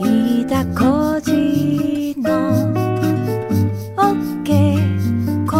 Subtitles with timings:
[0.00, 2.30] 飯田浩二の
[3.96, 5.56] OK コ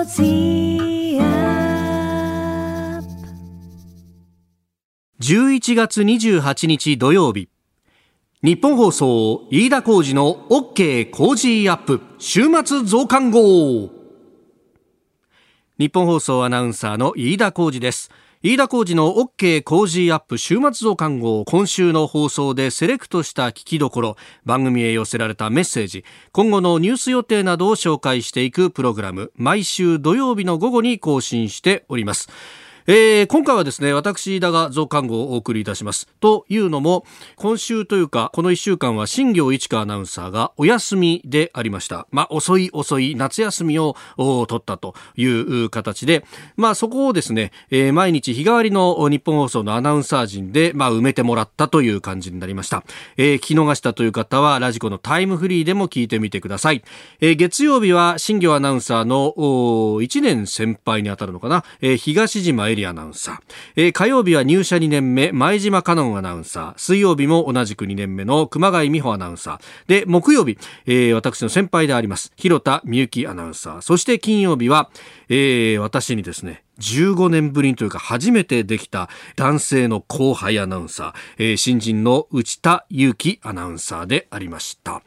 [0.00, 3.08] ージアップ。
[5.22, 7.48] 11月28日土曜日。
[8.42, 12.00] 日本放送飯田浩二の OK 工事アップ。
[12.18, 13.90] 週末増刊号。
[15.78, 18.10] 日本放送アナウンサーの飯田浩二です。
[18.44, 32.30] 飯田浩二の OK 工事アップ週末増刊号今週の放送でセレクトした聞きどころ番組へ寄せられたメッセージ今後のニュース予定などを紹介していくプログラム毎週土曜日の午後に更新しております。
[32.86, 36.08] えー、今回はですね私田が増刊号をお送りいたします。
[36.20, 37.04] というのも
[37.36, 42.06] 今週というかこの1週間は新行一華アナウンサーがお休みでありました。
[42.10, 46.24] まあ遅い遅い夏休みを取ったという形で
[46.56, 52.84] まあそこをですね、えー、毎日日替わりの日本放送のアナウンサー陣でまあ埋めてもらったという感じになりました、
[53.16, 56.82] えー、聞き逃したという方はラジコのタイムフリーでも聞いてみてください、
[57.20, 63.38] えー、月曜日は新行アナウンサーの1年先輩にあたるのかな、えー、東島エリアナウンサー、
[63.76, 66.78] えー、火曜日は入社2年目前島香音アナウンサー。
[66.78, 69.88] 水曜日も同じく2年目の熊谷美穂アナウンサー。
[69.88, 73.80] で木曜日、えー、私の先輩であります広田美幸アナウンサー。
[73.80, 74.90] そして金曜日は、
[75.28, 85.02] えー、私にですね15年ぶりにというか初めてできた男性の後輩アナウンサー、えー、新人の内田祐樹アナウンサーでありました。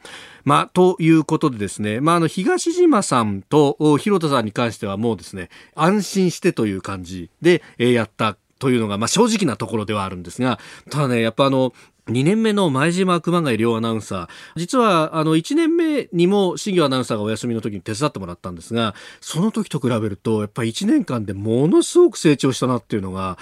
[0.46, 11.74] まあ、ということでですね、まあ、あの、東島さんと広田さんに関してはもうですね、安心してという感じで、えー、やったというのが、まあ、正直なところではあるんですが、ただね、やっぱあの、
[12.06, 14.28] 2年目の前島熊谷亮アナウンサー。
[14.54, 23.36] 実は、あの、1年目にも、新業アナウンサーがお休みの時に手伝ってもらったんですが、その時と比べると、やっぱり1年間でものすごく成長したなっていうのが、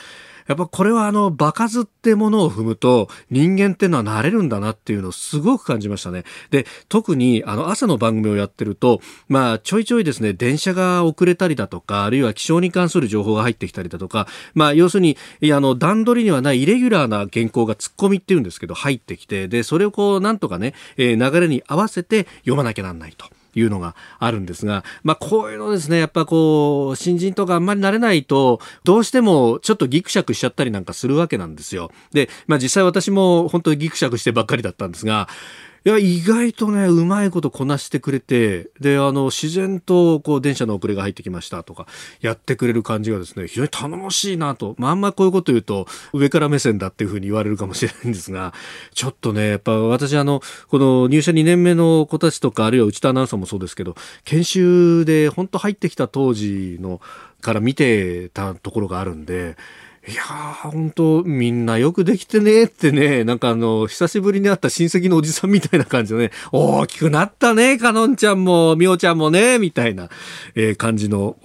[0.47, 6.25] やっぱこれはあの、場数ってものを踏むと、人間ってのは慣れるんだなっていうのをすごく感じましたね。
[6.51, 23.34] で、特にあの、朝の番組をやってると、まあ、ちょいちょいですね、電車が遅れたりだとか、あるいは気象に関する情報が入ってきたりだとか、まあ、要するに、いや、あの、段取りにはないイレギュラーな原稿が突っ込みっていうんですけど、入ってきて、で、それをこう、なんとかね、えー、流れに合わせて読まなきゃなんないと。
[23.55, 31.91] いうのがあるんですが、まあ、こういうのですね、やっぱこう、新人とかあんまり慣れないと、どうしてもちょっとギクシャクしちゃったりなんかするわけなんですよ。
[32.13, 35.29] で、まあ、実際私も本当にギクシャクしてばっかりだったんですが、
[35.87, 41.87] いや、意外とね、うまいことこなしてくれて、で、あの、自然と、こう、電車の遅れが入ってきましたとか、
[42.23, 44.75] やってくれる感じがですね、非常に頼もしいなと。
[44.79, 48.55] まあ、あんまこういうこと言うと、上から目線だっていうふうに言われるかもしれないんですが、
[48.95, 57.03] ちょっとね、やっぱ私、あの、この入社2年目の子たちとか、あるいは内田アナウンサーもそうですけど、研修で本当入ってきた当時の、
[57.43, 59.59] から見てたところがあるんで、
[60.07, 70.11] いやー、本当みんなよくできてねってね、なんかあの、久しぶりに会った親戚のおじさんみたいな感じでね、大きくなったね、かのんちゃんも、みおちゃんもね、みたいな、
[70.55, 71.37] えー、感じの、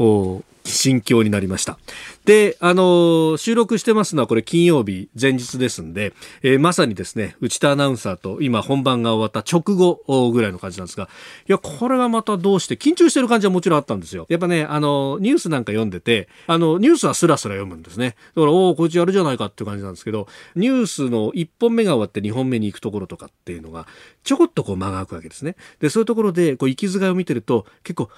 [0.66, 1.80] 心境になりました。
[2.30, 6.14] で、あの収録してますのはこれ金曜日前日ですんで、
[6.44, 11.10] えー、まさにですね、内田アナウンサーと今本番が終わった直後ぐらいの感じなんですが、
[11.48, 14.28] いや、これはまたどうして、緊張してる感じはもちろんあったんですよ。
[14.30, 18.16] やっぱね、あのニュースなんか読んでて、あの、ニュースはスラスラ読むんですね。
[18.36, 23.88] だから、おお、こいつやるじゃないかっていう感じなんですけど、ニュースの1本目が終わって2本目に行くところとかっていうのが、
[24.24, 25.56] ちょこっとこう間が空くわけですね。
[25.80, 28.12] で、そういうところで、こう、息遣いを見てると、結構、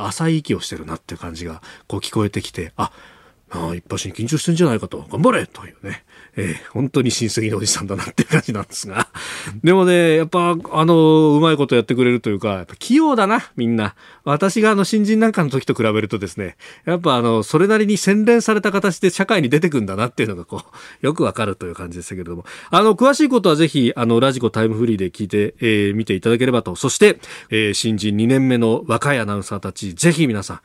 [0.00, 2.90] 浅い息をしてるなっていう感じがこう聞こえてきてあ
[3.54, 6.04] ああ一発に緊張してんじゃないかと頑張れというね
[6.36, 9.08] えー、本当に親戚のおじさんだなっていう感じなんですが。
[9.62, 13.94] でもね、やっぱ、あの、うまいことやってくれるというか、やっぱ器用だな、みんな。
[14.24, 16.56] 私があの、新人なんかの時と比べるとですね、
[16.86, 20.62] やっぱあの、それなりに洗練された形で社会に出てくんだなっていうのがこ
[21.02, 22.44] う、よくわかるという感じでしたけれども。
[22.70, 26.74] あの、詳しいことはぜひ、あの、ラジコタイムフリーで聞いて、えー、見ていただければと。
[26.74, 27.20] そして、
[27.50, 30.60] えー、新人2年目の若いアナウンサーたち、ぜひ皆さん、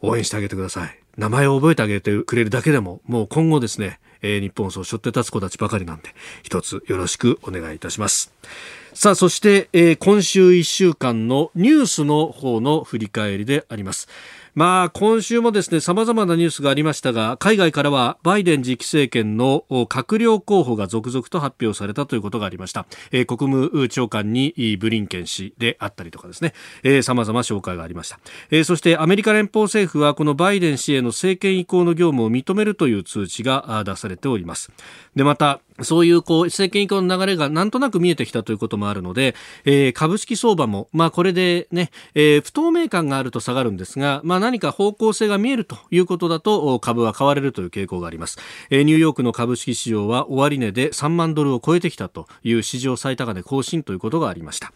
[0.00, 0.99] 応援してあげてください。
[1.16, 8.32] 名前を覚えてあげてくれるだけでも、もう今後ですね、えー、日本を背負って立つ子たちばかりなんで、一つよろしくお願いいたします。
[8.92, 14.08] さあ、そして、えー、今週1週間のニュースの方の振り返りであります。
[14.60, 22.84] まあ、今週もですね、様々なニュースがありましたが、海外からはバイデン次期政権の閣僚候補が続々と発表されたということがありました。
[23.10, 26.52] えー、国務長官にブリンケン氏であったりとかですね、
[26.82, 28.20] えー、様々紹介がありました。
[28.50, 34.70] えー、そしてアメリカ連邦政府はこのバイデン氏への政権移行の業務を認めるという通知が出されております。
[35.16, 39.34] で、また、そういうこう政権移行の流れがなんとなく見えてきたということもあるので、
[39.64, 48.38] えー、株式相場も、まあ、これでね、えー、不透明感があると下がるんですが、まあ、何か方向性が見えるということだと株は買われるという傾向があります、
[48.70, 54.72] えー、ニューヨークの株式市場は終値で3万ドルを超えてきたという史上最高値更新ということがありました。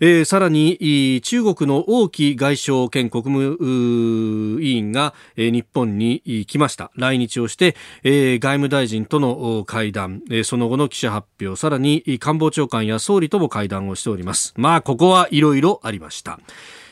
[0.00, 6.90] えー、さらに中国の王毅外相兼国務委員が、日本に来ました。
[6.96, 11.54] 来日をして、えー、外務大臣との会談、その後の記者発表。
[11.54, 14.54] さらに官房長官や総理とも会談をしております。
[14.56, 16.40] まあここはいろいろありました。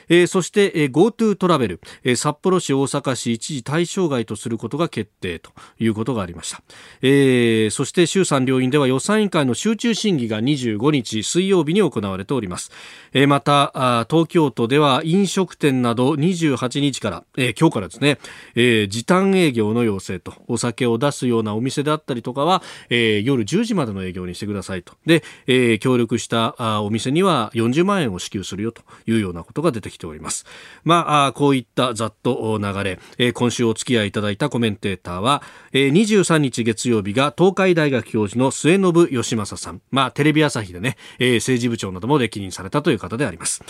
[0.08, 6.62] えー、そして、えー、GoTo トラベル、えー、札幌市大阪市一時対象外とすることが決定ということがありました、
[7.02, 12.70] えー、そして衆参両院では予算委員会の集中審議が25日水曜日に行われております、
[13.12, 18.18] えー、また東京都では飲食店など28日から、えー、今日からですね、
[18.54, 24.94] えー、時短営業の要請とお酒を出すようなお店であったりとかは、えー、夜10時までの営業にしてくださいと。
[25.06, 30.46] で、えー、協力したあお店には40万円を支給するよというようなことが出てきております。
[30.84, 35.42] まあ、こういったざっと流れ、今週お付き合いいただいたコメンテーターは、
[35.72, 38.80] えー、23日月曜日が東海大学教授の末延
[39.10, 43.62] 義正さん、まあ、テレビ朝日でね、政治部長なども歴任されたという方であります。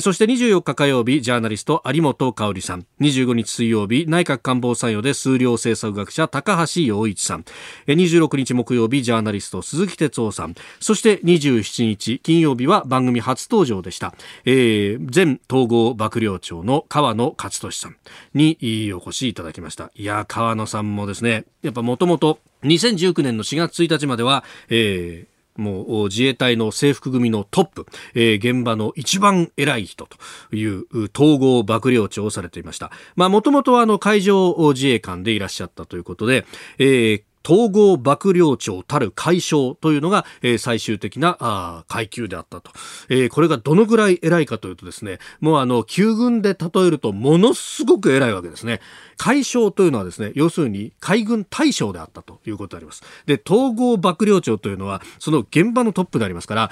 [0.00, 7.44] そして24日火曜日、ジャーナリスト有本香里さん、25日水曜日、内閣官房参与で数量政策学者高橋洋一さん、
[7.86, 14.14] えー、26日木曜日、ジャーナリスト鈴木哲夫さん、そして27日金曜日は番組初登場でした、
[14.44, 17.96] えー、前統合幕僚長の川野勝利さん
[18.34, 18.58] に
[18.94, 30.18] お越しいただきましたいや川野さんもですねやっぱもともと2019年の4月1日までは、えーもう自衛隊の制服組のトップ、えー、現場の一番偉い人と
[30.56, 30.86] いう
[31.16, 32.90] 統合幕僚長をされていました。
[33.14, 36.44] まあもともとはあの海上自衛官でいらっしゃったということで、
[36.78, 42.70] えー統合幕僚長たる解消というのが、えー、最終的なあ階級であったと、
[43.08, 48.80] えー、これがどのぐらい偉いかというとですねもうあの旧軍で例えるとものすごく偉いわけですね。
[49.16, 53.02] 海将というのはですね要するに海軍大将であったということであります。
[53.26, 56.70] で統合幕僚長というのはその現場のトップでありますから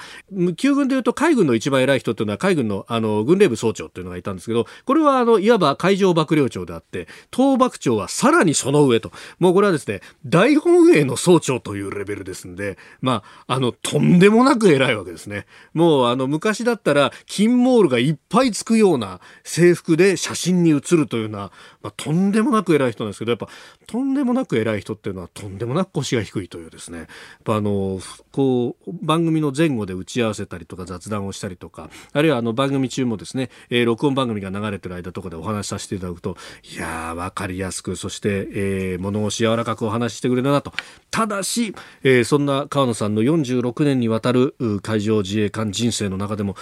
[0.57, 9.11] 旧軍でいうと海軍の一番偉い人というのは海軍のあの軍令部総長というのがいたんですけどこれはあのいわば海上幕僚長であって東幕長はさらにその上と。
[9.39, 15.45] もうこれはですね大本営の総長というレベルですんでまああのとんでもなく偉いわけですね。
[15.73, 21.51] もうあの昔だったら金モールがいっぱいつくような制服で写真に写るというような、
[21.81, 23.49] まあ、とんでもなく偉い人なんですけどやっぱ
[23.87, 26.99] とんでもなく偉い人っていうのはとんでもなく腰が低いというですね。
[26.99, 27.07] やっ
[27.43, 27.99] ぱあの
[28.31, 36.37] こう番組の前後で打ち合わせたりとか雑談をしたりとかあるいはあの番組中もですね、えー、録音番組が流れてる間とかでお話しさせていただくと
[36.73, 40.73] いやー分かりやすくそして、えー、物腰柔らかくお話ししてくれるなと
[41.11, 46.55] ただし、えー、そんな川野さんの46年にわたる海上自衛官人生の中でも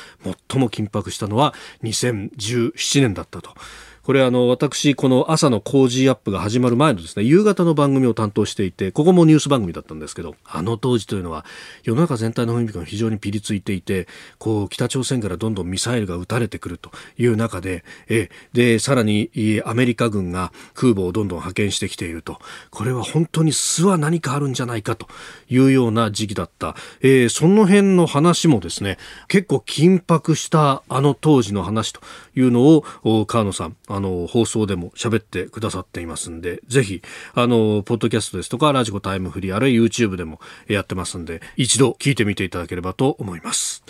[0.49, 1.53] 最も緊迫したのは
[1.83, 3.53] 2017年だったと。
[4.03, 11.45] これあの私この朝の工事アップが始まる前のですね夕方の番組を担当していてここもニュース番組だったんですけどあの当時というのは
[11.83, 14.07] 世の中全体の雰囲気が非常にピリついていて
[14.39, 19.29] こう北朝鮮からどんどんミサイルが撃たれてくるという中でえでさらに
[19.65, 22.39] アメリカ軍が空母をどんどん派遣してきていると。
[22.69, 25.07] これは本当に巣は何かあるんじゃないかと
[25.49, 28.97] いうような時期だった、えー、その辺の話もですね
[29.27, 32.01] 結構緊迫したあの当時の話と
[32.35, 37.01] いうのを川野さんあの放送でも喋ってくださっていますんでぜひ
[37.33, 43.83] あのポッドキャストですとかラジコタイムフリーあるいは YouTube でもやってますんで一度聞いてみていただければと思います。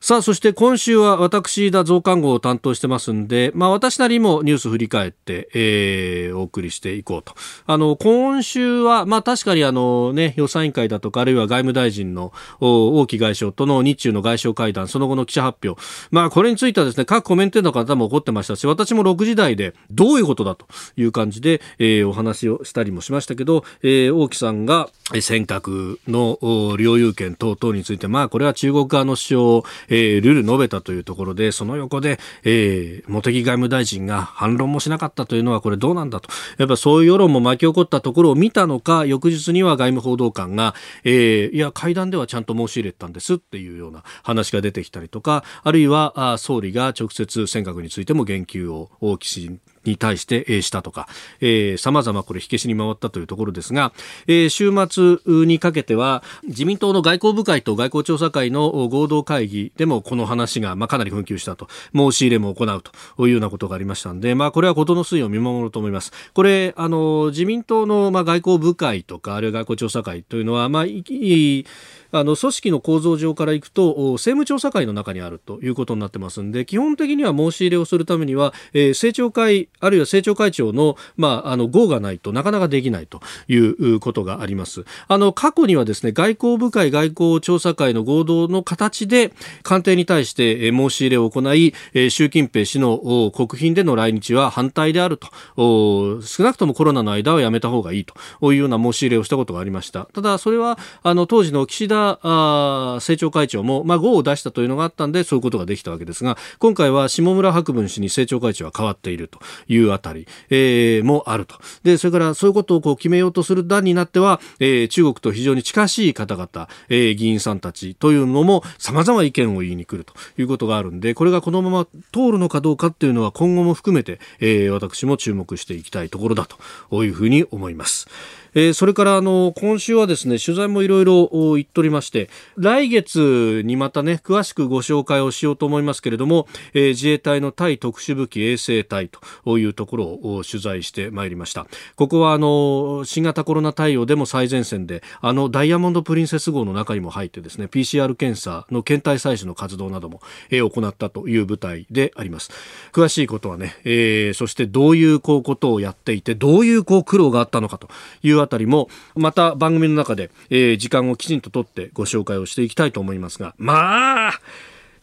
[0.00, 7.34] さあ、そして今週は私だ増刊号を担当してますんで、まあ私なりもニュース振り返って、えー、お送りしていこうと。
[7.66, 15.80] あの、今週は、まあ確かにあのね、予算委員会だとか、あるいは外務大臣の王毅外相との日中の外相会談、その後の記者発表。
[16.10, 36.28] まあこれについてはですね、各コメンテーターの方も怒ってましたし、私も6時台でどういうことだという感じで、えー、お話をしたりもしましたけど、えー、王毅さんが尖閣の領有権等々について、まあこれは中国側の主張、えー、えールール述べたというところで、その横で、えー、茂木外務大臣が反論もしなかったというのは、これどうなんだと。
[36.58, 40.74] やっぱそういう世論も巻き起こったところを見たのか、翌日には外務報道官が、
[41.04, 51.08] えー、いや、会談ではちゃんと申し入れたんですっていうような話が出てきたりとか、あるいは、あ総理が直接尖閣についても言及を岸に対して、したとか、
[51.40, 53.92] えー、様々これ火消しに回ったというところですが、
[54.26, 66.12] えー、週末にかけては自民党の外交部会と外交調査会の合同会議でもこの話が、まあ、かなり紛糾したと、申し入れも行うというようなことがありましたので、まあ、これは事の推移を見守ると思います。
[66.34, 71.66] これ、あの、自民党の、まあ、外交部会とか、あるいは外交調査会というのは、まあ、いい
[72.12, 84.84] あの組織の構造上からいくと政務調査会の中にあるということになってますんで基本的には申し入れをするためには、えー、政調会あるいは政調会長の,、まあ、の合がないとなかなかできないということがあります。
[85.08, 89.32] あの過去にはですね外交部会外交調査会の合同の形で
[89.62, 91.74] 官邸に対して申し入れを行い
[92.10, 92.98] 習近平氏の
[93.34, 100.06] 国賓での来日は反対であると少なくともコロナの間はやめた方がいいというような申し入れをしたことがありました。
[100.12, 109.38] ただそれはあの当時の岸田あ政調会長も、まあ、5を出したというのがあったんでそういうことができたわけですが今回は下村博文氏に政調会長は変わっていると
[109.68, 128.08] いうあたり、えー、もあるとでそれからそういうことをこう決めようとする段になっては、えー、中国と非常に近しい方々、えー、議員さんたちというのも様々意見を言いに来るということがあるんでこれがこのまま通るのかどうかっていうのは今後も含めて、えー、私も注目していきたいところだというふうに思います。
[128.56, 139.10] えー、それからあの今週はですね取材もいろいろ言っておりまして来月にまたね詳しくご紹介をしようと思いますけれども、えー、自衛隊の対特殊武器衛生隊
[139.44, 141.66] というところを取材してまいりました。
[141.96, 152.50] ここはあの新型コロナ対応でも最前線であのダイヤモンド・プリンセス号の中にも入ってですね PCR 検査の検体採取の活動なども、え、行ったという部隊であります。
[152.92, 157.88] 詳しいことはね、えー、そしてどういうこうことをやっていてどういうこう苦労があったのかと
[158.22, 163.54] いうあたりもまた番組の中で、えー、時間をきちんととってご紹介をしていきたいと思いますが。
[163.58, 164.40] まあ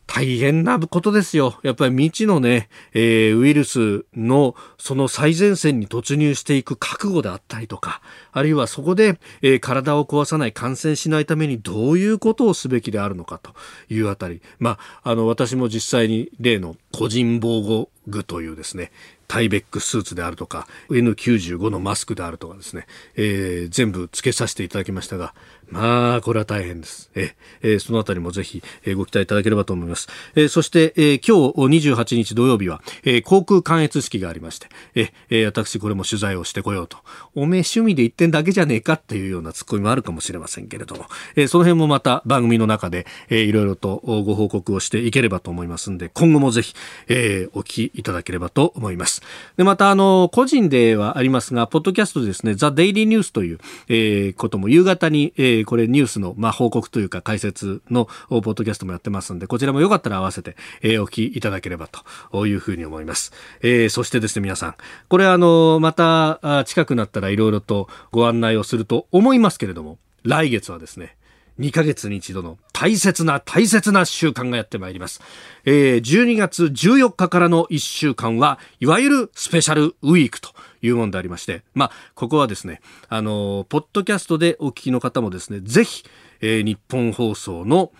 [0.05, 1.59] 大変なことですよ。
[1.63, 13.53] やっぱり未知のね、えー、ウイルスのその最前線に突入していく覚悟であったりとか、あるいはそこで、えー、体を壊さない、感染しないためにどういうことをすべきであるのかと
[13.89, 14.41] いうあたり。
[14.59, 18.91] まあ、あの、私も実際に例の個人防護具というですね、
[19.33, 25.33] タイベックスーツであるとか N95 のマスクであるとかですね、えー、全部つけさせていただきましたが
[25.73, 27.09] まあこれは大変です。
[27.15, 36.97] えー、そのあたりもぜひ、えー、ご期待いただければと思います、えー、そして、えー、今日28日土曜日は、えー、航空関越式がありましてえー、私これも取材をしてこようと。
[37.35, 46.75] おめえ趣味で言ってんだけじゃねえかっていうようなツッコミもあるかもしれませんけれども、えー、その辺もまた番組の中で、えー、いろいろとご報告をしていければと思いますんで今後もぜひ、
[47.07, 49.21] えー、お聞きいただければと思います。
[49.57, 61.87] でまたあの個人ではありますがポッドキャストですねザ・デイリーニュースという、えー、ことも夕方に、えー、これニュースの、まあ、報告というか解説のポッドキャストもやってますんでこちらもよかったら合わせて、えー、お聞きいただければ
[62.31, 64.75] というふうに思います、えー、そしてですね皆さん
[65.09, 71.15] これあのまた近くなったらいろいろとご案内をすると思いますけれども来月はですね
[71.59, 75.21] 2ヶ月に一度の大切な大切な習慣がやってまいります。
[75.65, 80.49] えー、12月14日からの1週間は、いわゆるスペシャルウィークと
[80.83, 86.03] いうものでありまして、まあ、ここはですね、あの、ポッドキャストでお聞きの方もですね、ぜひ、
[86.41, 87.91] えー、日本放送の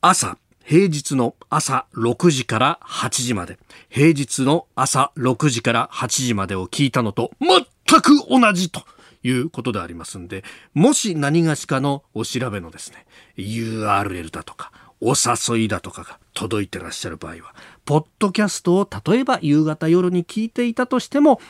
[0.00, 3.58] 朝、平日の朝6時から8時まで、
[3.88, 8.82] 平日の朝6時から8時までを聞いたのと全く同じと。
[9.22, 13.04] いうことでありますんで、もし何がしかのお調べのですね、
[13.36, 21.40] URL だとか、お誘いだとかが届いてらっしゃる場合は、ポッドキャストを例えば夕方夜に聞いていたとしても、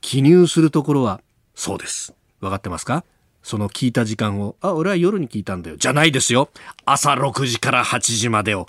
[0.00, 1.20] 記入するところは
[1.54, 2.14] そうです。
[2.40, 3.04] 分かってますか？
[3.42, 5.76] その聞いた時間を、あ、俺は夜に聞いたんだよ。
[5.76, 6.50] じゃないですよ。
[6.84, 8.68] 朝6時から8時までを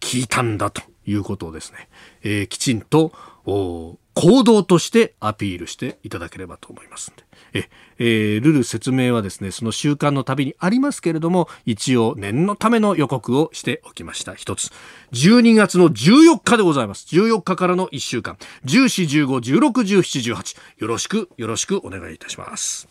[0.00, 1.88] 聞いたんだということをですね、
[2.22, 3.12] えー、きちんと
[3.46, 7.12] お行動としてアピールしていただければと思います。
[7.54, 14.34] え、えー、ルル説明はですね、その習慣のたびにありますけれども、一応念のための予告をしておきました。
[14.34, 14.70] 一つ。
[15.12, 17.06] 12月の14日でございます。
[17.14, 18.36] 14日からの1週間。
[18.64, 20.56] 14、15、16、17、18。
[20.78, 22.88] よろしく、よろしくお願いいたします。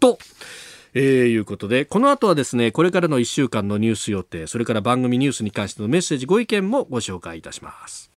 [0.00, 0.18] と、
[0.94, 8.10] えー、いうことで、この後はですね、これからの1週間のニュース予定、それから番組ニュースに関してのメッセージ、ご意見もご紹介いたします。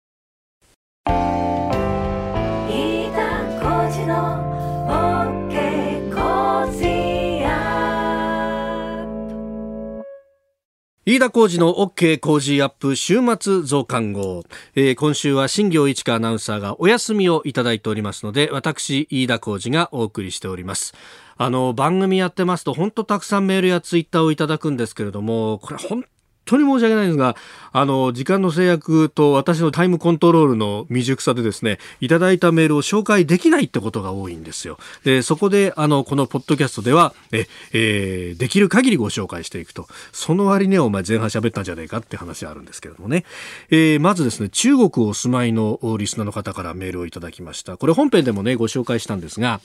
[11.09, 14.43] 飯田浩二の OK 工事アップ週末増刊号、
[14.75, 20.95] えー、今週は新行一華アナウンサーがお休みをいただいておりますので私飯田浩二がお送りしております。
[21.37, 26.05] あの番組やってますと本当たくさんメールやツイッターをいただくんですけれどもこれ本
[26.47, 27.37] 当に申し訳ないんですが、
[27.73, 34.79] あの、時間の制約と私のタイムコントロールの未熟さでですね、いただいたメールを紹介できないってことが多いんですよ。
[35.05, 39.89] で、そこで、あの、このポッドキャストでは、え、えー、できる限りご紹介していくと。
[40.13, 43.25] その割にはお前前半喋ったんじゃねえかって話あるんですけれどもね。
[43.71, 47.77] えー、まずですね、中国お住まいのリスナーの方からメールをいただきました。
[47.77, 49.61] これ本編でもね、ご紹介したんですが、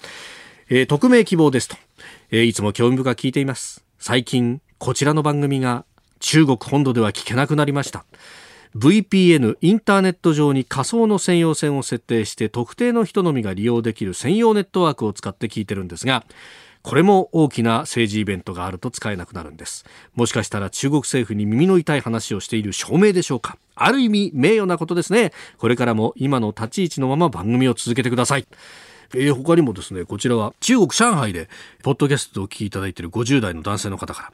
[0.70, 1.78] えー、匿名希望ですと、
[2.32, 3.84] えー、いつも興味深く聞いています。
[4.00, 5.86] 最近、こちらの番組が
[6.22, 8.06] 中国本土では聞けなくなりました。
[8.74, 16.24] VPN インターネット上に仮想の専用線を設定して特定の人のみが利用できる専用ネットワークを使って聞いてるんですが
[16.82, 19.84] これも大きな政治イベントがあると使えなくなるんです。
[20.16, 23.58] もしかしたら中国政府に耳の痛い話をしている証明でしょうか？
[23.76, 25.34] ある意味名誉なことですね。
[25.58, 28.48] これからも今の立ち位置のまま番組を続けてください。
[29.14, 31.50] えー、他にもですね、こちらは中国上海で、
[31.84, 34.32] ポッドキャストを聞きいただいている50代の男性の方から、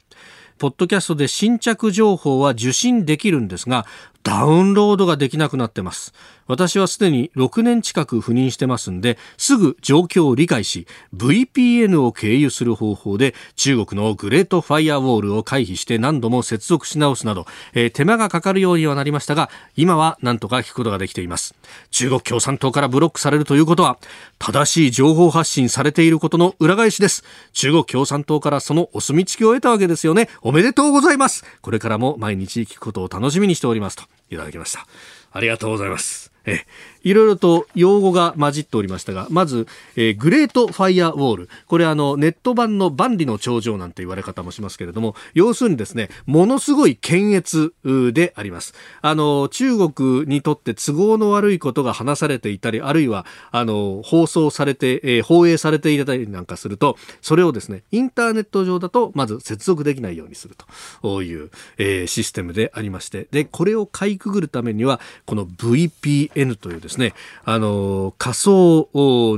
[0.58, 3.86] ポッドキャストで新着情報は受信できるんですが、
[4.28, 6.12] ダウンロードができなくなってます。
[6.46, 21.54] 私はすでに6年近く赴任してますんで、すぐ状況を理解し、VPN を経由する方法で中国のグレートファイアウォールを回避して何度も接続し直すなど、えー、手間がかかるようにはなりましたが、今は何とか聞くことができています。
[21.90, 23.98] 中国共産党からブロックされるということは、
[24.38, 27.24] 正しい情報発信されていることの裏返しです。
[27.54, 30.28] 中国共産党からそのお墨付きを得たわけですよね。
[30.42, 31.46] おめでとうございます。
[31.62, 34.86] これからも毎日聞くことを楽しみにしておりますといただきました。
[35.32, 36.32] ありがとうございます。
[36.46, 36.64] え
[37.02, 41.48] いろいろと用語が混じっておりましたが、まず、えー、グレートファイアウォール。
[41.66, 47.74] これあの、ネット版の万里の長城なんて言われ方もしますけれども、要するにですね、ものすごい検閲
[48.12, 48.74] であります。
[49.02, 60.56] あの、中国にとって都合の悪いことが話されていたり、あるいは、あの、放送されて、えー、放映されていたりなんかすると、それをですね、インターネット上だと、まず接続できないようにする
[61.02, 67.14] という、えー、システムでありまして、で、これをかいくぐるためには、この VPN というですね、ね
[67.44, 68.88] あの、仮想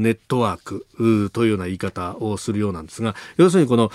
[0.00, 3.90] ネットワークというような言い方をするようなんですが、要するにこの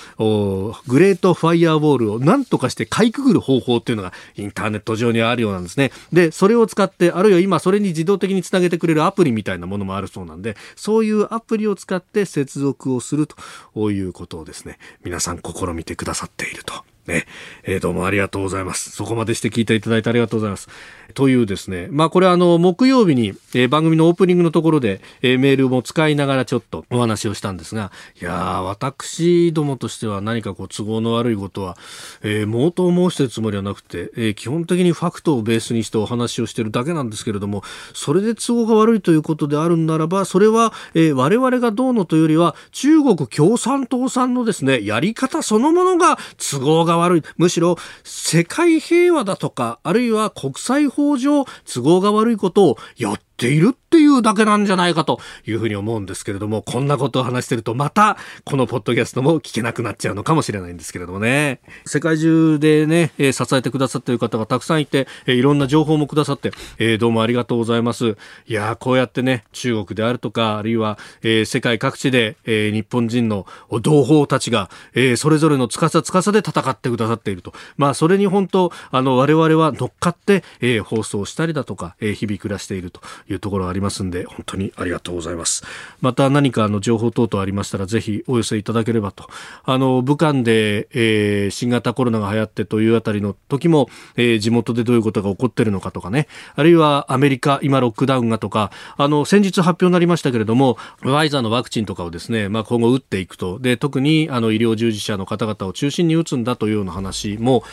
[0.88, 5.92] グレートファイアウォールを何とかしてかいくぐる方法っていうのがインターネット上にあるようなんですね。
[6.12, 16.74] で、それを使って、あるいは今それに自動的につなげてくれるアプリみたいなものもあるそうなんで、そういうアプリを使って接続をするということをですね、皆さん試みてくださっていると。
[17.08, 17.28] ね、
[17.64, 18.90] えー、どうもありがとうございます。
[18.92, 20.70] そこまでして聞いていただいてありがとうございます。
[21.14, 31.78] というですね、まあこれあの、木曜日に、え、番組のオープニングのところで、え、メールも使いながらちょっとお話をしたんですが、いや、私どもとしては何かこう都合の悪いことは、
[32.22, 47.22] えー、毛頭申してるつもりはなくて、えー、基本的にファクトをベースにしてお話をしてるだけなんですけれども、それで都合が悪いということであるんならば、それは、えー、我々がどうのというよりは、中国共産党さんのですね、やり方そのものが都合が悪い。
[47.38, 61.60] むしろ、世界平和だとか、あるいは国際法上都合が悪いことをやっているっていうだけなんじゃないかというふうに思うんですけれども、こんなことを話してるとまたこのポッドキャストも聞けなくなっちゃうのかもしれないんですけれどもね。
[61.86, 68.18] 世界中でね、え支えてくださっている方がたくさんいて、えいろんな情報もくださって、えどうもありがとうございます。
[68.48, 73.46] いやこうやってね、中国であるとか、あるいは、え世界各地で、え日本人の
[73.82, 77.54] 同胞たちが、えそれぞれの司司で戦ってくださっていると。
[77.78, 85.64] まあ、それに本当、あの、我々は乗っかって、え放送したりだとか、え日々暮らしているというところがありますんで、本当にありがとうございます。
[86.01, 89.27] また何かあの情報等々ありましたら、ぜひお寄せいただければと。
[89.64, 103.59] あの、武漢で、えー、新型コロナが流行ってというあたりの時も、えー、地元でどういうことが起こってるのかとかね、あるいはアメリカ、今ロックダウンがとか、あの、先日発表になりましたけれども、ファイザーのワクチンとかをですね、まあ、今後打っていくと。
[103.59, 107.64] で、特に、あの、医療従事者の方々を中心に打つんだというような話も、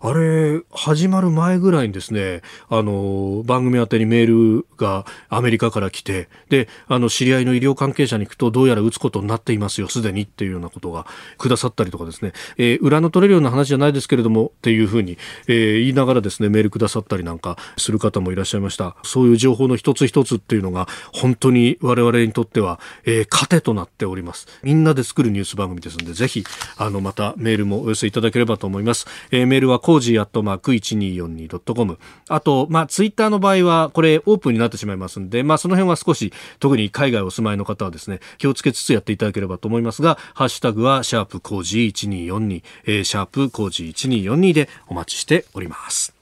[0.00, 11.06] あれ、始まる前ぐらいにですね、あの、番組宛てにメールがアメリカから来て、で、あの、知り合いの医療関係者に行くと、どうやら打つことになっていますよ、すでにっていうようなことが
[11.36, 18.96] くださったりとかですね、えー、裏の取れるような話じゃないですけれども、っていうふうに、えー、言いながらですね、メールくださったりなんかする方もいらっしゃいました。
[19.02, 24.46] そういう情報の一つ一つっていうのが、本当に我々にとっては、えー、糧となっております。
[24.62, 26.44] みんなで作るニュース番組ですので、ぜひ、
[26.76, 29.06] あの、またメールもお寄せいただければと思います。
[29.32, 31.98] えー、メールは Cozy アットマーク 1242.com。
[32.28, 46.17] あと、まあ、ツイッターの場合は、これオープンになってしまいますんで、まあ、その辺は少し、特に海外お住まいの方はですね、気をつけつつやっていただければと思いますが、ハッシュタグは、シャープ Cozy 1242、えー、シャープ Cozy 1242でお待ちしております。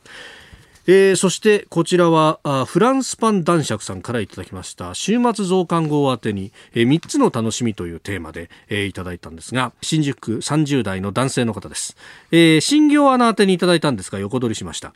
[0.86, 4.94] えー、そしてこちらはフランスパン男爵さんからいただきました。
[4.94, 11.96] 週末増刊号宛てに、えー、3つの楽しみというテーマで、えー、いただいたんですが新宿区30代の男性の方です、
[12.30, 14.92] えー、新業アナ宛てにいただいたんですが横取りしました。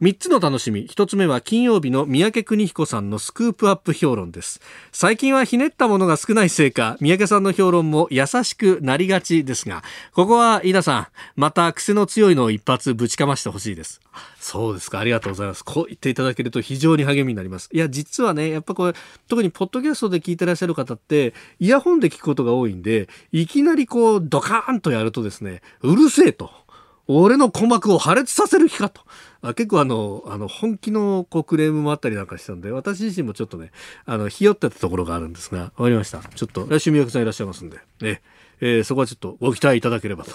[0.00, 0.86] 3つの楽しみ。
[0.86, 4.60] 1つ目は金曜日の三宅邦彦さんのスクープアップ評論です。
[4.92, 9.82] 最近はひねったものが少ないせいか三宅さんの評論も優しくなりがちですが
[10.12, 14.00] ここは飯田さんまた癖の強いのを一発ぶちかましてほしいです。
[14.38, 15.00] そうですか。
[15.00, 15.64] ありがとうございます。
[15.64, 17.68] こう言っていただけると非常に励みになります。
[17.72, 18.94] いや実はねやっぱこれ
[19.26, 26.67] 特にポッドキャストで聞いてらっしゃる方ってイヤホンで聞くことが多いんでいきなりこうドカーンとやるとですねうるせえと。
[27.08, 29.00] 俺の鼓膜を破裂させる気かと
[29.40, 33.70] あ結構あの、あの、本気のこうクレームもあったりなんかしたんで、私自身もちょっとね、
[34.04, 36.18] あの、ひよってたところがあるんですが、わかりました。
[36.18, 38.20] ちょっと、来週宮城さんいらっしゃいますんで、ね、
[38.60, 40.32] えー、そこはちょっとご期待いただければと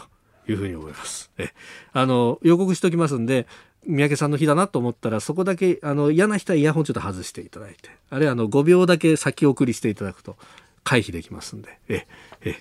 [0.48, 1.32] いうふうに思います。
[1.38, 1.50] え、
[1.92, 3.46] あの、予告しておきますんで、
[3.86, 10.38] 三宅さんの日だなと思ったら、そこだけ、あの、嫌な人はイヤホンちょっと外していただいて、あるいはあの、5秒だけ先送りしていただくと、
[10.86, 12.08] 回避できますんで、え、
[12.46, 12.56] え、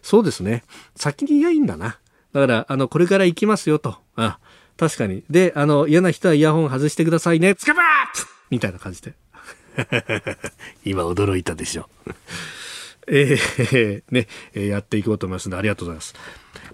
[0.00, 0.62] そうですね。
[0.94, 1.98] 先に言えばいいんだな。
[2.32, 3.96] だから、あの、これから行きますよと。
[4.16, 4.38] あ
[4.76, 5.24] 確かに。
[5.28, 7.54] で、あの、嫌な人はイヤホン外してくださいね。
[7.56, 7.84] つかまー
[8.50, 9.14] みたいな感じで。
[10.84, 11.88] 今驚いたでしょ。
[13.10, 16.14] えー、ね、えー、やっていこうと思いますので、ありがとうございます。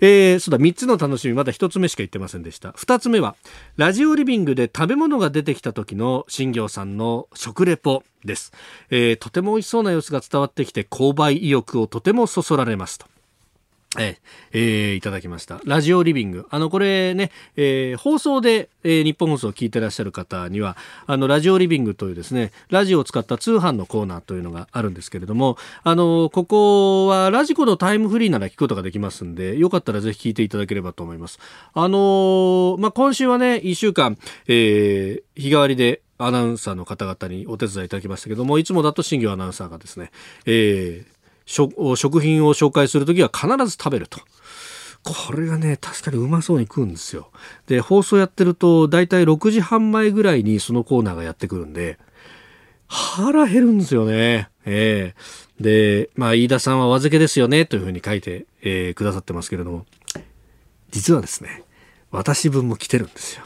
[0.00, 2.70] えー、そうだ、3つの楽しみ、まだ1つ目しか言ってませんでした。
[2.70, 3.36] 2つ目は、
[3.76, 8.52] ラジオリビングで食べ物が出てきた時の新行さんの食レポです。
[8.90, 13.06] えー、とても美味しそうな様子が伝わってきて、購買意欲をとてもそそられますと。
[13.98, 14.18] え
[14.52, 15.60] えー、いただきました。
[15.64, 16.46] ラジオリビング。
[16.50, 20.76] あの、これね、えー、放送で、えー、日本放送を聞いてらっしゃる方には、
[21.06, 31.38] あの、ラジオリビングというですね、ラジオを使った通販のコーナーというのがあるんですけれども、あの、ここはラジコのタイムフリーなら聞くことができますんで、よかったらぜひ聞いていただければと思います。
[31.72, 40.10] あのまあ、今週はね、一週間、えー、日替わりでアナウンサーの方々にお手伝いいただきましたけども、いつもだと新業アナウンサーがですね、
[40.46, 41.13] えー、
[41.46, 44.20] 食品を紹介するときは必ず食べると。
[45.02, 47.30] これがね、確かにうまそうに食うんですよ。
[47.66, 51.98] で、放送やってると、だいたい6時半前ぐらいにそのコーナーがやってくるんで、
[52.88, 54.48] 腹減るんですよね。
[54.64, 59.84] ええー、で、まあ、飯田さんは和漬けですよね、というふうに書いて、えー、くださってますけれども、
[60.90, 61.64] 実はですね、
[62.10, 63.44] 私分も来てるんですよ。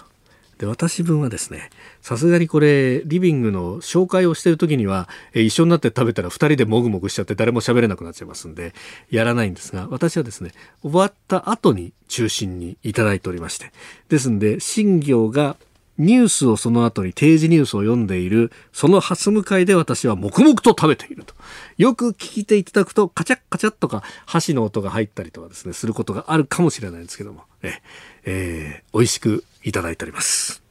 [0.58, 1.70] で、私分はですね、
[2.02, 8.74] さすがにこれ、リビングの紹介をしてる時には、え一緒になって食べたら2人でもぐもぐしちゃって誰も喋れなくなっちゃいますんで、
[9.10, 13.72] やらないんですが、私はですね、終わった後に中心にいただいておりまして、
[14.08, 15.56] ですんで、新業が
[15.98, 21.34] ニュースをその後に定時ニュースを読んでいる、その蓮向かいで私は黙々と食べていると。
[21.76, 27.82] よく聞いていただくと、カチャッカチャッとか箸の音が入ったりとかですね、することがあるかもしれないんですけども、え、
[28.24, 30.62] えー、美味しくいただいております。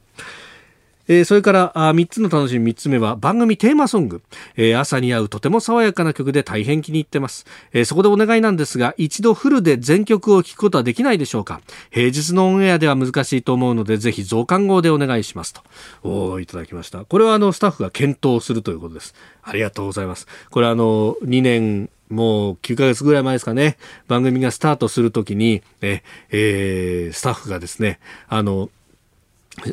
[1.10, 4.22] えー、それからあ3つの楽しみ3つ目は番組テーマソング、
[4.56, 11.60] えー、朝に合うとても爽やかな曲で大変気に入ってます、えー、そこでお願いなんですが一度フルで全曲を聴くことはできないでしょうか。
[11.90, 15.62] 平日のオンエアでは難しいと思うのでぜひ増刊号でお願いしますと。
[16.02, 17.06] おいただきました。
[17.06, 19.14] これはあのスタッフが検討するということです。
[19.42, 20.26] ありがとうございます。
[20.50, 23.76] これあの2年もう9ヶ月ぐらい前ですかね、
[24.08, 28.70] 番組がスタートするときに、え、えー、スタッフがですね、あの、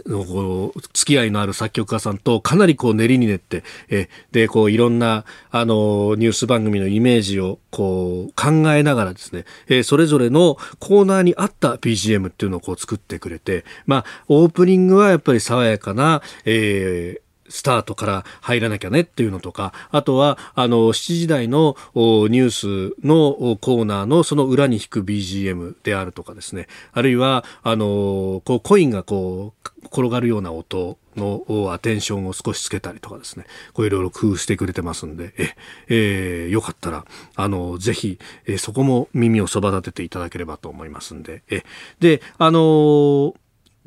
[0.10, 35.56] こう付き合いのある作曲家さんとかなりこう練りに練ってえでこういろんなあのニュース番組のイメージをこう考えながらですね、えそれぞれのコーナーに合った BGM っていうのをこう作ってくれてまあオープニングはやっぱり爽やかな、えースタートから入らなきゃねっていうのとか、あとは、あの、7時台のニュースのコーナーのその裏に弾く BGM であるとかですね、あるいは、あの、こう、コインがこう、転がるような音のアテンションを少しつけたりとかですね、こういろいろ工夫してくれてますんで、え、
[35.88, 37.06] えー、よかったら、
[37.36, 41.64] あの、ぜひ、えそこも耳をそば立てていただければと思いますんで、え、
[42.00, 43.34] で、あのー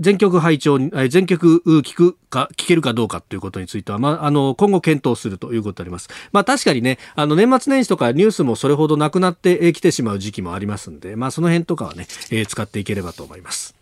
[0.00, 6.08] 全曲拝聴全曲聞くか、聞けるかどうかということについては、まあ、の、今後検討するということであります。
[6.32, 13.74] まあ、確かにね、あの、年末年始とかニュースもそれほどなくなってきてしまう時期もありますんで、まあ、その辺とかはね、えー、使っていければと思います。